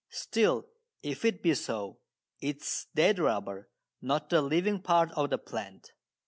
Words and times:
Still, 0.09 0.65
if 1.03 1.23
it 1.23 1.43
be 1.43 1.53
so, 1.53 1.99
it 2.39 2.55
is 2.57 2.87
dead 2.95 3.19
rubber, 3.19 3.69
not 4.01 4.31
the 4.31 4.41
living 4.41 4.79
part 4.81 5.11
of 5.11 5.29
the 5.29 5.37
plant. 5.37 5.91